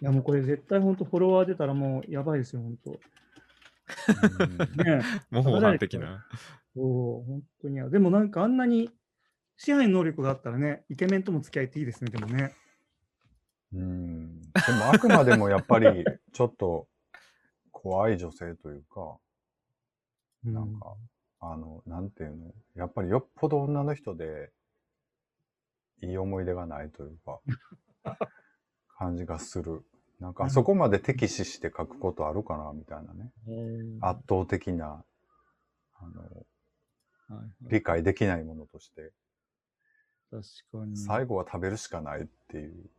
[0.00, 2.90] いや、もうこれ絶対本当フォロワー出たらもうやばいですよ、本当。
[2.90, 2.98] ね
[4.86, 5.00] え
[5.30, 6.26] 模倣犯的な。
[6.74, 7.90] そう、本当に。
[7.90, 8.90] でもなんかあんなに
[9.56, 12.54] 支配能力があったらね、イケメンとも付き合えていいですね、でもね。
[13.74, 14.40] うん。
[14.40, 15.86] でもあくまでもやっぱり
[16.32, 16.88] ちょっと
[17.70, 19.18] 怖い女性というか、
[20.44, 20.96] なんか、
[21.40, 24.50] あの、なんていうの、やっぱりよっぽど女の人で
[26.02, 27.40] いい思い出がないというか、
[28.98, 29.84] 感じがする。
[30.20, 33.32] なんか、そこまで敵視して書くことあるかな、みたいなね。
[33.48, 33.52] う
[33.98, 35.04] ん圧倒的な、
[35.94, 39.12] あの、はいはい理解できないものとして、
[40.30, 40.96] 確かに。
[40.96, 42.90] 最後は食べるしかないっていう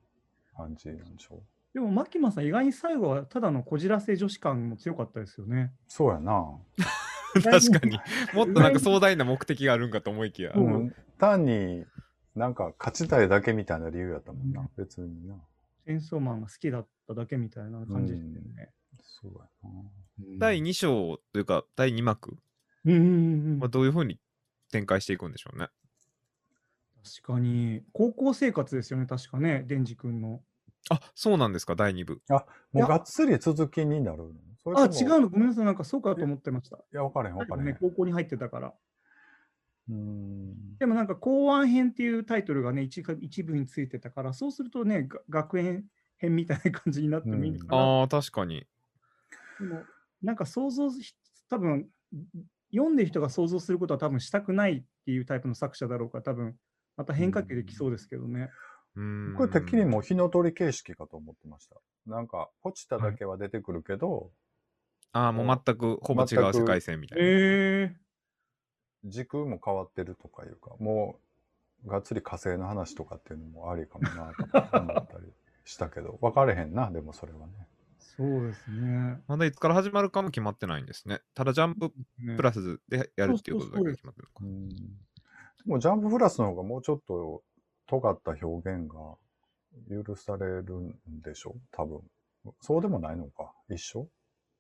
[0.56, 1.44] 感じなんでしょう。
[1.74, 5.72] でも、マキマさん、意外に最後はただのこじらせ女子感も強かったですよね。
[5.88, 6.60] そうやな。
[7.34, 8.00] 確か に。
[8.34, 10.54] もっとなんか壮大な目的があるんかと思いきや。
[10.56, 11.86] うん単に
[12.36, 15.36] なんか勝ちたいだけみたいな理由やったもんな、うん別にな。
[15.86, 18.72] 戦争マンが好きだっただけみたいな感じでしたよね。
[19.02, 20.40] そうやな。
[20.40, 22.38] 第2章というか、第2幕
[22.86, 24.20] うんうんうんはどういうふうに
[24.72, 25.70] 展開していくんでしょうね。
[27.22, 27.84] 確かに。
[27.92, 30.42] 高校生活ですよね、確かね、デンジ君の。
[30.90, 32.22] あ、そうなんですか、第2部。
[32.72, 34.34] もうがっつり続きになるの？
[34.64, 36.78] それあ、違うの、ごめんなさい、なんかそうかと思ってました。
[36.78, 37.68] いや、分からへん、分からへん。
[37.68, 38.74] ね、高校に入ってたから。
[39.90, 40.78] うーん。
[40.80, 45.86] でもなんか公安編っていうタイトルがね一か一部についてたから、そうするとね、が学園
[46.18, 47.82] 編みたいな感じになってもいいのかな。
[47.82, 48.66] ああ、確かに。
[49.60, 49.86] でも
[50.22, 51.16] なんか想像し、
[51.50, 51.88] 多分
[52.72, 56.56] 読んでる人が想像することは多分したくないっていうタイプの作者だろうから、多分
[56.98, 58.50] また変化球できそうですけどね。
[58.96, 59.36] うーん。
[59.36, 61.76] これ、てっきりもう火の鳥形式かと思ってました。
[62.08, 64.32] なんか、ポチタだけは出てくるけど、
[65.12, 67.26] ああ、もう全くほぼ違う世界線みたいな。
[67.26, 67.96] え
[69.06, 71.20] 時空も変わってるとかいうか、も
[71.86, 75.32] う、がっつり火星の話とかっていうのもありかもなとか思ったり
[75.66, 77.68] したけど、 分かれへんな、でもそれはね。
[78.00, 79.22] そうですね。
[79.28, 81.22] まだいつから始まるかも決まってないんですね。
[81.34, 84.46] ただ、ジャンプねプラスでやるっていうことだけ決まってるのか。
[84.46, 84.70] うん。
[85.66, 87.44] もうジャンププラスの方がもうちょっと
[87.88, 89.18] 尖った表現が
[89.90, 91.56] 許されるんでしょ？
[91.72, 92.02] 多分。
[92.62, 94.08] そうでもないのか一緒？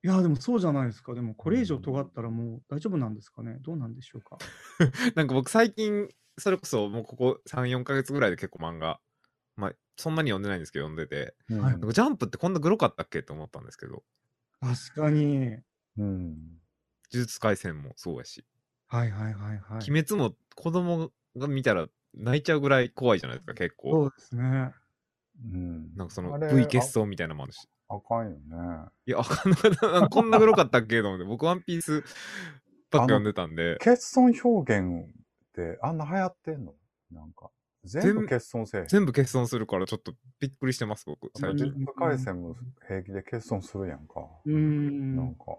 [0.04, 1.13] いや、でもそうじゃないですか。
[1.13, 3.58] でもこれ以上尖ったらもう大丈夫なんですかね？
[3.62, 4.38] どうなんでしょうか？
[5.16, 9.00] なんか僕最近、それこそもうここ3、4ヶ月ぐらいで結構漫画、
[9.56, 14.04] まあ、そんなに読んでないんですけど読んでて、うんはいなんかジャンプってこんなグロかったっけと思ったんですけど、
[14.60, 15.58] 確かに。
[15.98, 16.60] うん。
[17.13, 18.44] 呪術廻戦もそうやし、
[18.88, 19.89] はいはいはいはい。
[19.92, 23.92] 鬼滅も子供が見たら泣いちゃうぐらい怖いじゃないですか、結構。
[23.92, 24.74] そうですね。
[25.46, 25.96] うん。
[25.96, 27.68] なんかその V 結晶みたいなのもあるし。
[27.95, 28.38] あかんよね。
[29.06, 35.12] いや、あかんなかったこんなグロかったっけと思って、僕ワンピースばっか読んでたんで、欠損表現っ
[35.53, 36.73] てあんな流行ってんの？
[37.12, 37.49] なんか。
[37.86, 38.86] 全部欠損せえ。
[38.88, 41.65] 全部欠損するからちょっとびっくりしてます、僕、最近。
[41.69, 42.56] ジップ回線も
[42.88, 44.21] 平気で欠損するやんか。
[44.45, 45.17] うーん。
[45.17, 45.58] なんか、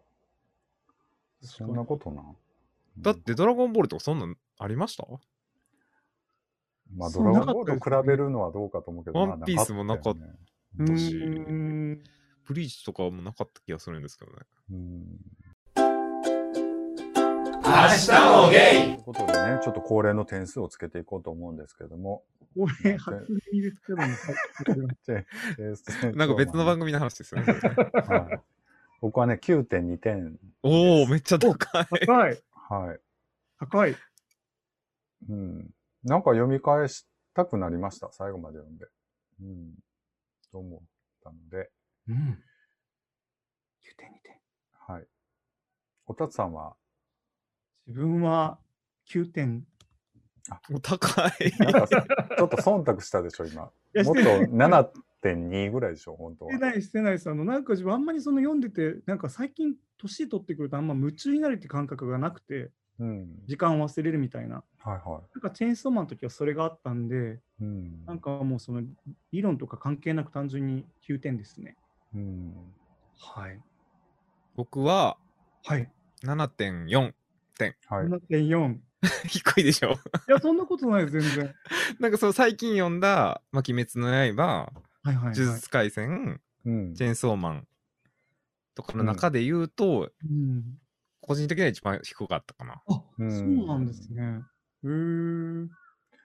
[1.43, 2.25] そんなことな。
[2.97, 5.07] だって、ドラゴンボールとかそんなんありました？
[6.97, 10.39] まあ、ドラゴンボールと比べるのはどうかと思うけど、ワンピースもなかっまあよね
[10.79, 12.03] うだしーん。
[12.47, 14.39] ブリーチとかもなかった気がするんですけどね。
[14.71, 15.05] うん
[17.67, 22.23] 明日もゲということでね、ちょっと恒例の点数をつけていこうと思うんですけども、
[22.55, 24.03] これ、初耳ですけども、
[26.15, 27.55] なんか別の番組、組の話ですよね。
[27.55, 28.41] それね はい
[29.01, 30.39] 僕はね、9.2点。
[30.63, 31.57] おお、めっちゃ高い。
[32.07, 32.43] 高い。
[32.53, 33.01] はい。
[33.59, 33.95] 高い。
[35.29, 35.75] うん。
[36.05, 38.87] なんか読み返したくなりました、最後まで読んで。
[39.43, 39.75] うん。
[40.51, 40.81] と思っ
[41.23, 41.71] たので、
[42.09, 42.39] うん。
[43.83, 44.37] 9点、2点。
[44.87, 45.07] はい。
[46.07, 46.77] おたつさんは、
[47.87, 48.59] 自分は
[49.11, 49.67] 9点。
[50.73, 51.53] お高い。
[51.59, 53.63] なんかちょっと忖度したでしょ、今。
[53.63, 54.49] もっとしてない。
[54.49, 56.65] 7.2ぐらいでしょ、本当はして。
[56.65, 57.31] ない、してないです。
[57.31, 63.43] あの、なんか自分あんまりその読んでて、なんか最近、年取ってくるとあんま夢中になるって感覚がなくて、うん。
[63.47, 64.63] 時間を忘れるみたいな。
[64.79, 67.65] はいはなんかチェーンソーマンの時はそれがあったんで、い。
[67.65, 68.05] うん。
[68.05, 68.83] なんかもうその
[69.33, 71.77] 理論とか関係なく単純に9点ですね。
[72.15, 72.55] うん。
[73.19, 73.61] はい。
[74.57, 75.17] 僕は
[75.65, 75.91] はい。
[76.25, 77.15] 7.4。
[77.89, 78.07] はい。
[78.07, 78.75] 7.4。
[78.75, 78.81] い
[79.29, 79.99] 低いでしょ。
[80.29, 81.55] や、そんなことないです、全然。
[82.01, 84.73] なんかそう、最近読んだ、まあ、鬼滅の刃、
[85.03, 85.37] はいはい、はい。
[85.37, 86.95] 呪術廻戦、うん。
[86.95, 87.69] チェーンソーマン
[88.75, 90.79] とかの中で言うと、うん。
[91.21, 92.83] 個人的には一番低かったかな。
[92.87, 94.43] あ、うんそうなんですね。
[94.85, 95.69] へー。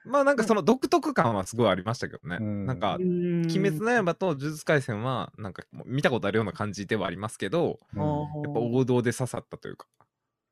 [0.04, 2.38] まあなんかその独特感はすごいありましたけどね。
[2.40, 9.86] うんなんか、鬼鬼滅の刃と呪術廻戦は、なんかもう見たことあるような感じではありますけど、うんやっぱ王道で刺さったというか、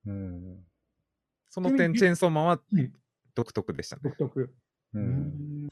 [0.06, 0.64] うん。
[1.50, 2.92] その点、チェーンソーマンははい
[3.34, 4.02] 独特でしたね。
[4.04, 4.40] 独特。
[4.40, 4.54] う。
[4.94, 5.02] うん
[5.64, 5.68] ん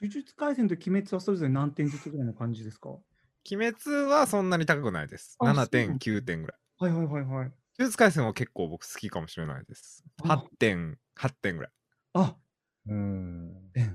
[0.00, 2.90] 呪術廻戦と鬼滅はそれぞれ何点ずつぐらいの感じですか？
[2.90, 2.98] は
[3.50, 5.36] 鬼滅はそんなに高くないです。
[5.38, 6.58] あ7点、そう9点ぐらい。
[6.90, 7.24] いはいはいはい。
[7.24, 10.04] 呪術廻戦は結構僕好きかもしれないです。
[10.24, 11.72] あ8点、8点ぐらい。
[12.18, 12.36] あ、
[12.86, 13.70] うん。
[13.74, 13.90] え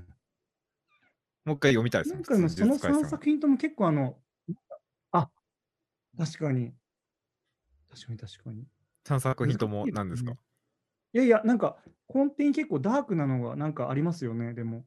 [1.44, 2.16] もう一回読みたいですね。
[2.16, 4.16] なんか今その3呪術廻戦は作品とも結構あの、
[5.10, 5.28] あ、
[6.16, 6.72] 確かに。
[7.90, 8.64] 確かに確かに。
[9.04, 10.32] 3作品とも何ですか？
[11.12, 11.76] いやいや、なんか
[12.14, 14.84] 根底に結構ダークなのがなんかありますよね、でも。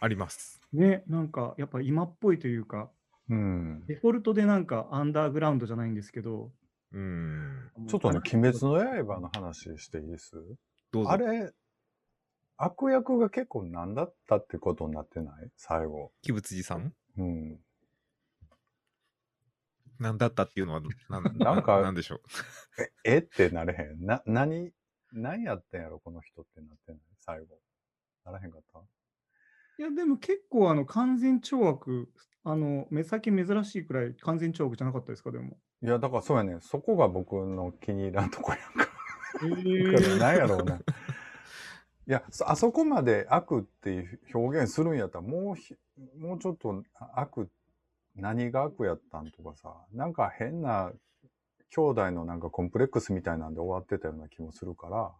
[0.00, 0.60] あります。
[0.72, 2.90] ね、なんかやっぱ今っぽいというか、
[3.30, 3.84] うん。
[3.86, 6.50] デフォルトでなんかアンダーグラウンドじゃないんですけど。
[6.92, 7.70] うーん。
[7.86, 10.32] ちょっとね、鬼滅の刃の話していいです？
[10.90, 11.10] どうぞ。
[11.10, 11.52] あれ、
[12.64, 15.50] 悪役が結構何だったってことになってない？
[15.56, 16.12] 最後。
[16.24, 16.92] 鬼仏寺さん？
[17.18, 17.58] うん。
[19.98, 22.20] 何だったっていうのは何 なんかなんでしょう？
[23.04, 24.06] え、えってなれへん？
[24.06, 24.70] な、何、
[25.12, 27.00] 何やってんやろ、この人ってなってない？
[27.20, 27.58] 最後。
[28.24, 28.78] ならへんかった？
[28.78, 32.12] いや、でも結構あの完全懲悪、
[32.44, 35.58] あの、目先珍しいくらい完全懲悪じゃなかったですか、でも。
[35.82, 36.58] いや、だからそうやね。
[36.60, 38.88] そこが僕の気に入らんとこやんか。
[39.44, 40.78] えだから何やろうな。
[42.08, 45.76] いや、そあそこまで悪っていう表現するんやったら、もうひ、
[46.18, 46.82] もうちょっと
[47.14, 47.48] 悪、
[48.16, 50.92] 何が悪やったんとかさ、なんか変な
[51.70, 55.12] 兄弟のなんかコンプレックスみたいなんで終わってたような気もするから、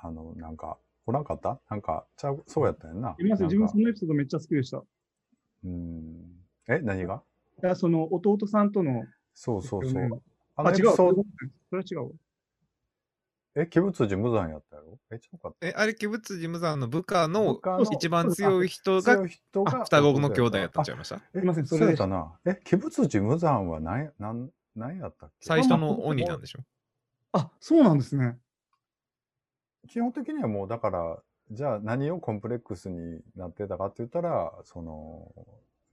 [0.00, 1.60] あの、なんか、おらんかった？
[1.70, 3.16] なんか、ちゃう、そうやったよな。
[3.20, 4.78] います自分そのエピソードめっちゃ好きでした。
[4.78, 4.80] い
[5.64, 6.44] うん。
[6.68, 7.22] え、何が？
[7.62, 9.06] や、その弟さんとの。
[9.34, 10.22] そうそうそう。
[10.56, 10.84] ああ、違う。
[10.84, 11.22] のエピソード
[11.70, 12.10] それは違うわ。
[13.54, 14.98] え、鬼仏寺無惨やったやろ？
[15.10, 15.66] え、ちゃうかった？
[15.66, 19.26] え、あれ、鬼仏寺無惨の部下の部下の一番強い人が
[19.84, 21.16] 双子の兄弟やったんちゃいました？
[21.16, 22.06] えすいませんそそれで。
[22.06, 22.38] な。
[22.44, 25.46] え、鬼仏寺無惨は何や、なん、何やったっけ？
[25.46, 26.60] 最初の鬼なんでしょ？
[27.32, 28.38] あ、そうなんですね。
[29.88, 35.32] 基本的にはもうだから、じゃあ何をコンプレックスになってたかって言ったら、その、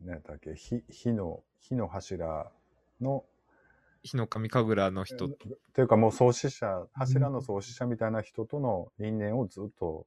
[0.01, 2.51] 何やったっけ、火、火の、火の柱
[2.99, 3.25] の、
[4.05, 5.27] 日の神神楽の人
[5.73, 10.05] というかもう創始者、柱の創始者みたいな人との因縁をずっと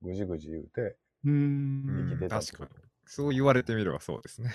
[0.00, 2.70] ぐじぐじ言うて生きてた確かに。
[3.04, 4.50] そう言われてみればそうですね。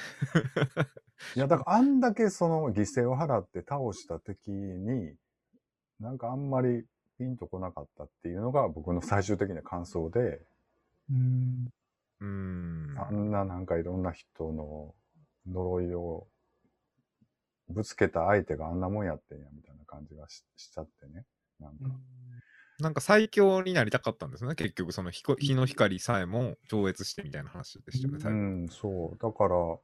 [1.38, 5.16] いや、だからあんだけその犠牲を払って倒した敵に、
[6.00, 6.84] なんかあんまり
[7.20, 10.42] ピンとこなかったっていうのが僕の最終的な感想で、
[11.10, 11.72] うん。
[12.98, 14.94] あんななんかいろんな人の
[15.48, 16.28] 呪いを
[17.72, 21.26] ぶつけた相手があんなもんやってんやみたいな感じがししちゃってね。
[21.60, 21.86] なんか、
[22.80, 24.56] なんか最強になりたかったんですね。
[24.56, 28.30] 結局、その日の光さえも超越してみたいな話でしたよね、う。
[28.66, 29.18] ん、そう。
[29.18, 29.78] だから、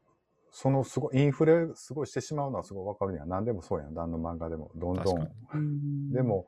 [0.52, 3.30] そのすごい、インフレすごいしてしまうのはすごいわかるやん。
[3.30, 3.94] 何でもそうやん。
[3.94, 4.72] 何の漫画でも。
[4.76, 6.48] どんどんで、も、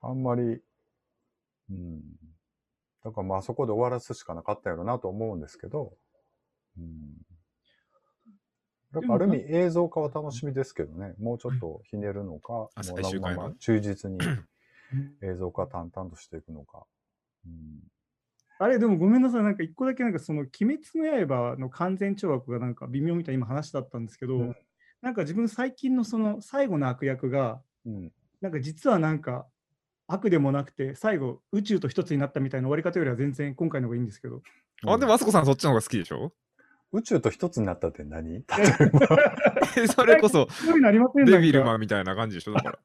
[0.00, 0.62] あんまり、
[1.70, 2.02] うん、
[3.04, 5.96] だからまあそこで終わらすしかなかったやろなと思うんですけど、
[6.78, 7.16] うん。
[8.92, 14.18] だからある意味映像化は楽しみですけどね、もうちょっとひねるのか、もあうまま忠実に
[15.22, 16.84] 映像化淡々としていくのか。
[17.46, 17.80] うん。
[18.58, 24.56] あれ、でもごめんなさい、なんか一個だけ、なんかその、鬼滅の刃の完全懲悪がなんか微妙みたいな今話だったんですけど、うん。
[25.00, 28.12] なんか自分最近のその最後の悪役が、うん。
[28.40, 29.46] なんか実はなんか
[30.06, 34.42] 悪でもなくて、最後宇宙と一つになったみたいな終わり方よりは全然今回の方がいいんですけど。
[34.86, 36.32] あ、でもあそこさんそっちの方が好きでしょ？
[36.92, 38.44] 宇宙と一つになったって何？
[39.76, 40.48] え それこそ、
[41.26, 41.64] デビルン。
[41.64, 42.78] マンみたいな感じでしょだから。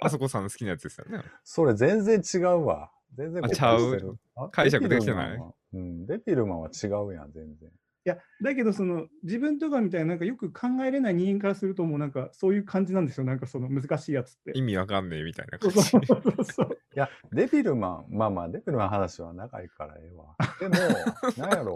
[0.00, 1.22] あそこさんの好きなやつですよね。
[1.44, 2.90] それ全然違うわ。
[3.14, 4.18] 全然あちゃう？
[4.50, 5.38] 解釈できてない？
[5.74, 6.06] うん。
[6.06, 7.70] デビルマンは違うやん、全然。
[8.04, 13.24] いや、だけどその自分とかみたいななんかよく考えれない人間からするともうなんかそういう感じなんですよ。
[13.24, 14.52] なんかその難しいやつって。
[14.56, 15.96] 意味わかんねえみたいなそ感じ。
[15.98, 16.78] うそうそうそう。
[16.96, 20.34] いや、デビルマン、まあまあ、デビルマンの話は長いからええわ。
[20.58, 20.74] でも、
[21.38, 21.74] なんやろ、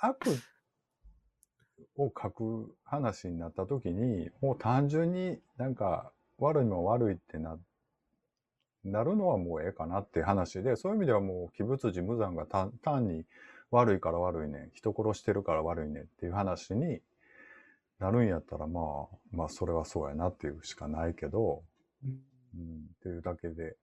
[0.00, 0.38] 悪
[1.96, 7.58] を書く話になった時に、もう単純になんか悪いもん悪いってな、
[8.84, 13.24] なるのはもうええかなっていう話で、そういう意味ではもう、鬼仏寺無惨が単単に
[13.70, 17.00] 悪いから悪いね、人殺してるから悪いねっていう話に
[17.98, 18.80] なるんやったら、ま
[19.12, 21.62] あ、まあ、それはそうやなっていうしかないけど、
[22.02, 22.20] うん。
[22.54, 23.76] うん、っていうだけで、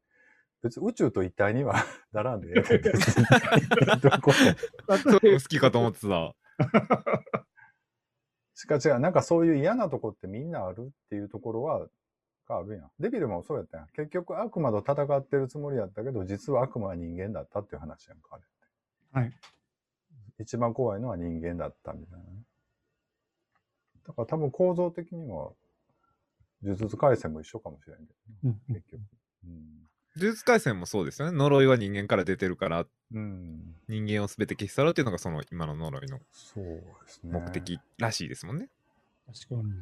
[0.68, 1.76] 別に宇宙と一体には
[2.12, 3.26] ならんでええで別に
[4.02, 4.32] どこ
[4.88, 6.36] もそれも好きかと思ってた。
[8.56, 11.88] しか違う、なんかそういう嫌なとこってみんなあるっていうところは、
[12.48, 12.92] があるやん。
[13.00, 13.88] デビルもそうやったやん。
[13.90, 19.20] 結局悪魔と戦ってるつもりやったけど、実は悪魔は人間だったっていう話やんか、あれって。
[19.20, 19.34] はい。
[20.40, 22.44] 一番怖いのは人間だったみたいなね。
[24.08, 25.52] だから多分構造的には、
[26.64, 28.14] 呪術廻戦も一緒かもしれんけど
[28.46, 29.02] うんね、結局。
[29.46, 29.87] うん。
[30.18, 31.38] 呪術廻戦もそうですよね。
[31.38, 33.76] 呪いは人間から出てるから、うん。
[33.88, 36.20] 人間を全て消し去ろうっていうのがその今の呪いの。
[37.24, 38.70] 目的らしいですもんね。
[39.28, 39.74] 確かに。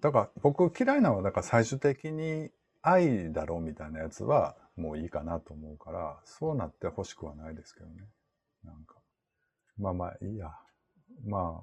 [0.00, 2.50] だから僕嫌いなのは、だから最終的に
[2.82, 8.04] 愛だろうみたいなやつはもういいかなと思うから、そうなってほしくはないですけどね。
[8.64, 8.96] なんか。
[9.78, 10.50] まあまあいいや。
[11.24, 11.62] ま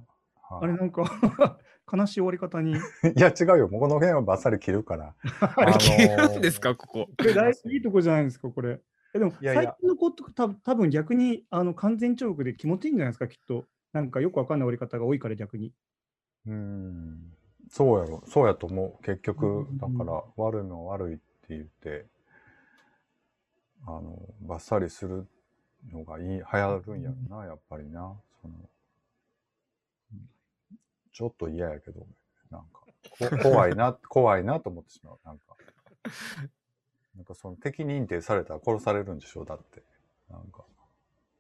[0.60, 0.68] あ。
[0.68, 1.04] れなんか
[1.92, 2.74] 悲しい終わり方に。
[2.74, 2.76] い
[3.16, 3.70] や違うよ。
[3.70, 5.16] この辺はバッサリ切るから。
[5.40, 7.08] あれ、あのー消えるんですか、ここ。
[7.18, 8.82] これ大いいとこじゃないですか、これ。
[9.14, 13.66] えでも、いやいや最近の子とか多分多分逆にあの完全懲悪で気持ちいいんじゃないですか、きっと。
[13.94, 15.74] なんかよくわかんない終わり方が多いから逆に。
[16.48, 17.34] うん。
[17.70, 18.24] そうやろ。
[18.26, 19.04] そうやと思う。
[19.04, 22.06] 結局う、んだから悪いのは悪いって言って、
[23.86, 25.28] あの、バッサリする
[25.92, 28.14] のがいい、流行るんやろな、やっぱりな。
[28.42, 28.54] その
[31.12, 32.08] ちょっと嫌やけど、
[32.50, 35.20] なんか、こ 怖いな、怖いなと思ってしまう。
[35.26, 35.56] なんか、
[37.16, 39.84] なんかその敵認定されたら殺されるんでしょだって。
[40.30, 40.66] なんか、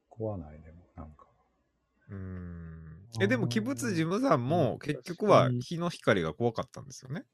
[0.09, 1.27] 怖ないでも、なんか。
[2.09, 3.07] うーん。
[3.21, 7.25] え、でも、鬼仏寺無惨も結局は日の光が怖かったんですよね。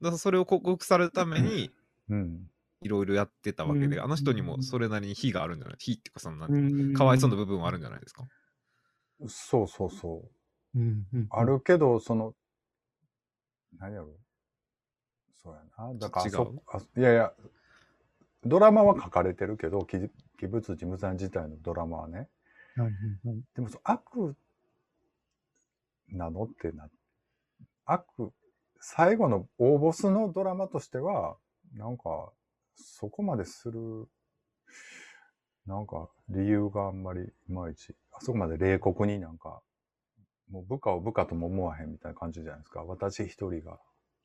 [0.00, 1.70] だからそれを克服されるために、
[2.08, 2.50] うん。
[2.82, 6.48] いろいろやってたわけで、うんあの人にもそれなりに火があるんじゃない火っていうか、その
[6.94, 8.24] かわいそうな部分はあるんじゃないですか？
[9.28, 10.35] そうそうそう。
[10.76, 12.34] うんうんあるけど、その、
[13.78, 14.08] 何やろ。
[15.42, 15.94] そうやな。
[15.94, 16.30] だから違う？
[16.32, 17.32] そあ、いやいや、
[18.44, 20.10] ドラマは書かれてるけど、き鬼
[20.48, 22.28] 仏寺無惨自体のドラマはね。
[22.76, 23.40] はいはいはい。
[23.54, 24.36] でも、そ悪
[26.08, 26.88] なのってな、
[27.86, 28.32] 悪、
[28.80, 31.36] 最後の大ボスのドラマとしては、
[31.74, 32.32] なんか、
[32.76, 34.08] そこまでする、
[35.66, 39.62] なんか、理由があんまりいまいち、あそこまで冷酷になんか、
[40.50, 42.84] もう部下を部下とも思わへんみたいな感じじゃないですか。
[42.84, 43.78] 私一人が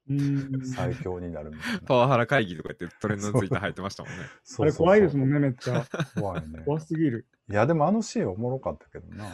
[0.10, 1.80] うん最強になるみたいな。
[1.80, 4.20] パワハラ会議とか言ってトレンドについて入ってましたもんね。
[4.60, 5.30] あれ怖いですもん。
[5.30, 5.86] んね、めっちゃ。
[6.16, 6.64] 怖いね。
[6.66, 7.28] 怖すぎる。
[7.50, 9.30] いや、でもあのシーンおもろかったけどな。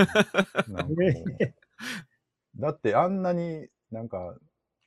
[0.68, 0.96] なん
[2.58, 4.36] だってあんなになんか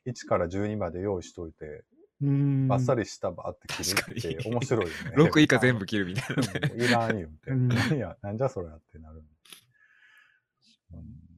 [0.06, 1.84] 1から12まで用意しといて、
[2.22, 4.94] うんバッサリしたばって切る確かってに面白いよね。
[5.16, 6.60] 6以下全部切るみたいなね。
[6.74, 7.50] うんいらんよって。
[7.52, 9.22] うん何や、なんじゃそれやってなる。
[10.92, 11.29] うん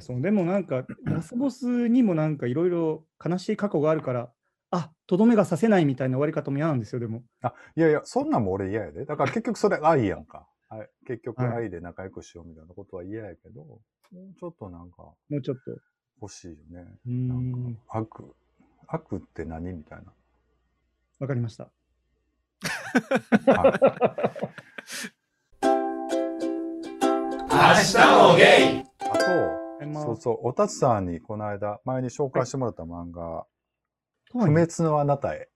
[0.00, 4.32] そうでもなんか、ラスボスにもなんかいろいろ悲しい過去があるから、
[4.70, 7.22] あとどめがさせないみたいな終わり方も嫌なんですよ、でも。
[7.42, 9.04] あ、いやいや、そんなんも俺嫌やで。
[9.04, 10.48] だから結局それ愛やんか。
[10.68, 13.78] はい結局はい愛で仲良くしようみたいなことは嫌やけど、も
[14.12, 15.70] うちょっとなんかもうちょっと。
[16.20, 16.86] 欲しいよね。
[17.06, 18.24] うなんん、か悪、
[18.88, 20.04] 悪って何みたいな。
[21.20, 21.64] わかりました。
[21.64, 21.70] は
[23.70, 24.44] い
[27.54, 27.96] 明日
[28.30, 29.63] もゲイあと、
[29.94, 33.46] そうそう、おたつさんにこの間、前に紹介してもらった漫画、
[34.30, 35.48] とは不滅のあなたへ。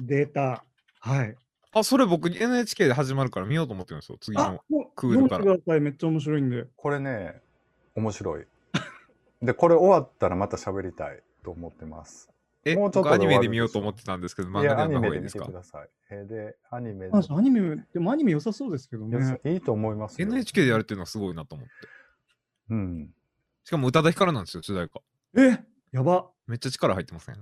[0.00, 0.64] データ。
[1.00, 1.36] はい。
[1.72, 4.18] あ、それ僕 NHK で始まるから見ようと思ってるんですよ。
[4.20, 5.80] 次あの。、もうクールから読んでください。
[5.80, 6.66] めっちゃ面白いんで。
[6.76, 7.40] これね、
[7.94, 8.46] 面白い。
[9.42, 12.30] で、これ終わったらまた喋りたいと思ってます。
[12.64, 15.46] え、もうちょっと僕アニメで見ようと思ってたんですけど、漫画で見て読んだ方がいいですか？
[15.46, 15.88] ください。
[16.10, 19.40] えーで、アニメあアニメ、でもアニメ良さそうですけどで、ね。
[19.44, 20.26] いいと思いますよ。
[20.28, 21.72] ?NHK でやるっていうのはすごいなと思って。
[22.70, 23.14] うん。
[23.66, 25.00] しかも宇多田ヒカルなんですよ、主題歌。
[25.36, 25.58] え
[25.90, 26.30] やば。
[26.46, 27.34] めっちゃ力入ってません？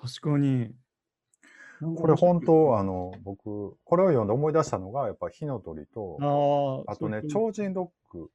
[0.00, 0.74] 確かに。
[1.96, 6.94] これ本当、あの、僕、これを読んで思い出したのが、やっぱ火の鳥と、ああ。
[6.94, 8.32] あとね、超人ロック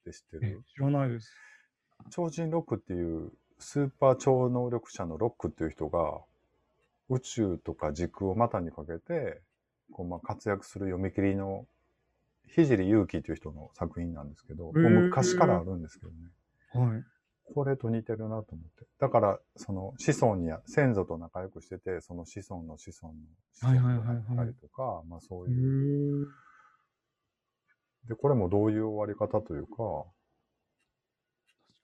[0.00, 1.30] って知ってえる知らないです。
[2.10, 6.18] 超人ロックっていうスーパー超能力者のロックっていう人が
[7.08, 9.40] 宇宙とか時空を股にかけて
[9.92, 11.64] こうまあ活躍する読み切りの
[12.48, 16.16] 聖勇気という人の作品なんですけど、もう昔からあるんですけどね。
[16.78, 17.04] はい。
[17.54, 18.86] これと似てるなと思って。
[18.98, 23.20] だから、その子孫にや、先祖と仲良くしてて、その子孫の子孫の
[23.52, 26.26] 子はい孫はいはいはいになったりとか、まあそうへいう。
[26.26, 26.26] ー
[28.08, 30.06] で、これもどういう終わり方というか、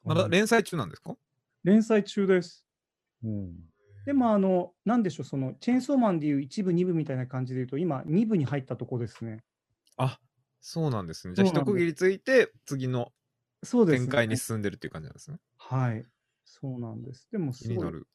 [0.05, 1.16] まだ連載中なんですか？
[1.62, 2.66] 連載中です。
[3.22, 3.55] うん。
[4.05, 9.45] でも、あの、なんでしょう、その、チェーンソーマンでいう一部、二部みたいな感じで言うと、今、二部に入ったとこですね。
[9.97, 10.18] あ、
[10.61, 11.34] そうなんですね。
[11.34, 13.12] じゃあ一区切りついて、次の
[13.62, 14.06] そうですね。
[14.06, 15.38] 展開に進んでるっていう感じなんですね。
[15.56, 16.04] はい。
[16.44, 17.28] そうなんです。
[17.30, 18.06] でも、すご気にないる。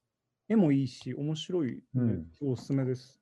[0.50, 3.20] 絵もいいし、面白い、うんおすすめです。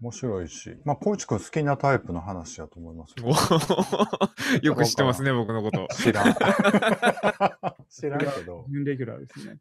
[0.00, 3.26] 面白いし、まあ、コイチ君好きなタイプの話だと思いますよ。
[3.26, 3.30] お
[4.64, 5.88] よく知ってますね、僕のこと。
[5.94, 6.34] 知らん。
[7.90, 9.58] 知らんけど、準レギュラーですね。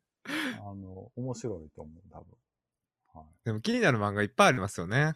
[0.60, 2.28] あの、面白いと思う、多分。
[3.16, 5.14] はい、でも気になる漫画いっぱいありますよね。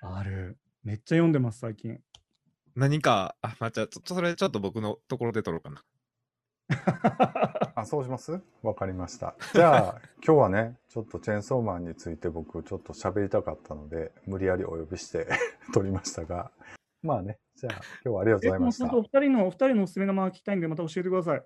[0.00, 0.58] ある。
[0.82, 2.00] めっちゃ読んでます、最近。
[2.76, 5.82] 何か、あ、まあ、じゃあ、ちょっとそれちょっと僕のところで撮ろうかな。
[7.74, 8.40] あ、そうします？
[8.62, 9.34] わかりました。
[9.54, 15.26] じゃあ、 今日はね、ちょっとチェーンソーマンについて僕ちょっと喋りたかったので、無理やりお呼びして
[15.72, 16.50] 撮りましたが、
[17.02, 21.44] まあね、じゃあ今日はありがとうございましたお二人の、お二人のおすすめの漫画聞きたいんで、また教えてください。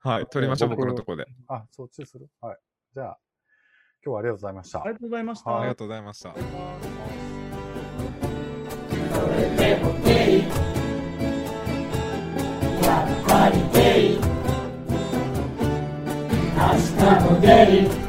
[0.00, 1.26] はい、撮りましょう、僕僕のところで。
[1.48, 2.28] あ、そっちする？
[2.40, 2.58] はい。
[2.94, 3.18] じゃあ、
[4.04, 4.82] 今日はありがとうございました。
[4.82, 5.50] ありがとうございました。
[5.50, 6.93] はいありがとうございました。
[17.64, 18.03] や